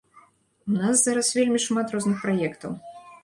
[0.69, 2.71] У нас зараз вельмі шмат розных праектаў.